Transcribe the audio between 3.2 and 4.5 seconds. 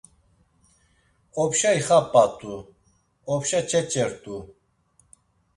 opşa ç̌eç̌e rt̆u.